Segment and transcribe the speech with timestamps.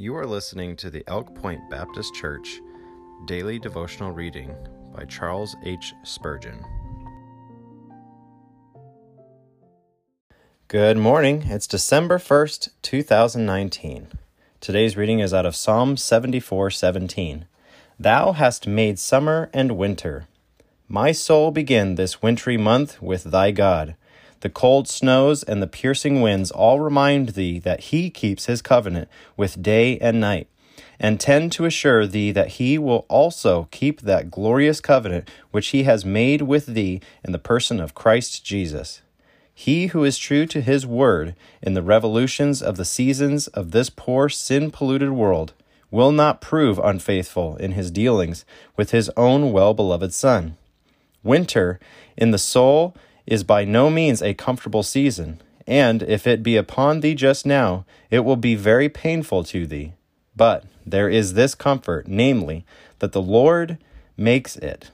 [0.00, 2.62] You are listening to the Elk Point Baptist Church
[3.26, 4.56] Daily Devotional Reading
[4.96, 5.92] by Charles H.
[6.04, 6.64] Spurgeon.
[10.68, 11.42] Good morning.
[11.48, 14.06] It's December 1st, 2019.
[14.62, 17.44] Today's reading is out of Psalm 74:17.
[17.98, 20.24] Thou hast made summer and winter.
[20.88, 23.96] My soul begin this wintry month with thy God.
[24.40, 29.08] The cold snows and the piercing winds all remind thee that he keeps his covenant
[29.36, 30.48] with day and night,
[30.98, 35.82] and tend to assure thee that he will also keep that glorious covenant which he
[35.82, 39.02] has made with thee in the person of Christ Jesus.
[39.54, 43.90] He who is true to his word in the revolutions of the seasons of this
[43.90, 45.52] poor sin polluted world
[45.90, 48.46] will not prove unfaithful in his dealings
[48.76, 50.56] with his own well beloved Son.
[51.22, 51.78] Winter
[52.16, 52.94] in the soul
[53.30, 57.86] is by no means a comfortable season, and if it be upon thee just now,
[58.10, 59.94] it will be very painful to thee.
[60.36, 62.66] But there is this comfort, namely,
[62.98, 63.78] that the Lord
[64.16, 64.90] makes it.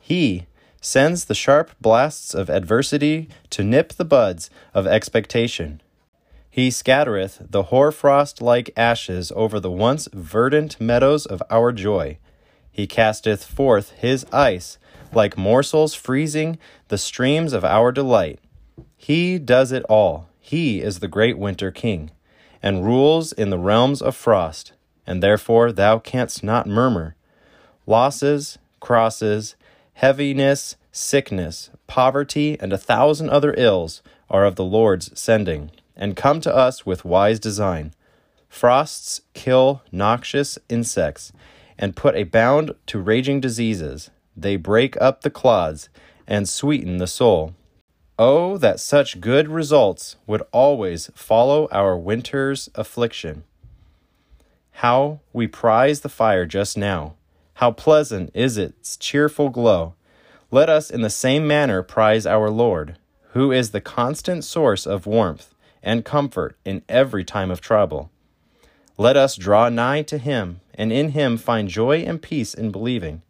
[0.00, 0.46] He
[0.80, 5.82] sends the sharp blasts of adversity to nip the buds of expectation.
[6.48, 12.18] He scattereth the hoarfrost like ashes over the once verdant meadows of our joy.
[12.76, 14.76] He casteth forth his ice
[15.10, 18.38] like morsels freezing the streams of our delight.
[18.98, 20.28] He does it all.
[20.38, 22.10] He is the great winter king,
[22.62, 24.72] and rules in the realms of frost,
[25.06, 27.16] and therefore thou canst not murmur.
[27.86, 29.56] Losses, crosses,
[29.94, 36.42] heaviness, sickness, poverty, and a thousand other ills are of the Lord's sending, and come
[36.42, 37.94] to us with wise design.
[38.50, 41.32] Frosts kill noxious insects,
[41.78, 44.10] and put a bound to raging diseases.
[44.36, 45.88] They break up the clods
[46.26, 47.54] and sweeten the soul.
[48.18, 53.44] Oh, that such good results would always follow our winter's affliction.
[54.72, 57.14] How we prize the fire just now!
[57.54, 59.94] How pleasant is its cheerful glow!
[60.50, 62.98] Let us in the same manner prize our Lord,
[63.32, 68.10] who is the constant source of warmth and comfort in every time of trouble.
[68.98, 73.22] Let us draw nigh to him, and in him find joy and peace in believing.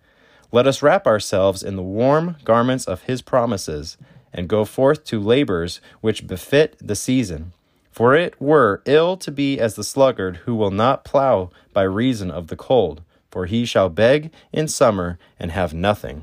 [0.52, 3.96] Let us wrap ourselves in the warm garments of his promises,
[4.32, 7.52] and go forth to labors which befit the season.
[7.90, 12.30] For it were ill to be as the sluggard who will not plow by reason
[12.30, 16.22] of the cold, for he shall beg in summer and have nothing.